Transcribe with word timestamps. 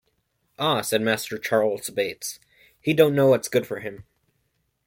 ‘Ah!’ 0.57 0.81
said 0.81 0.99
Master 1.03 1.37
Charles 1.37 1.87
Bates; 1.91 2.39
‘he 2.79 2.91
don’t 2.91 3.13
know 3.13 3.27
what’s 3.27 3.47
good 3.47 3.67
for 3.67 3.81
him.’ 3.81 4.03